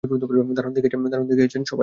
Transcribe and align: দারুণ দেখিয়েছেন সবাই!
দারুণ 0.53 0.71
দেখিয়েছেন 1.27 1.61
সবাই! 1.63 1.79